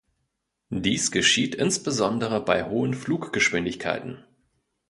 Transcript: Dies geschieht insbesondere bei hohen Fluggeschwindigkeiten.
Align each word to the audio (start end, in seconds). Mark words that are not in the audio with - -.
Dies 0.73 1.11
geschieht 1.11 1.53
insbesondere 1.53 2.43
bei 2.43 2.65
hohen 2.67 2.95
Fluggeschwindigkeiten. 2.95 4.25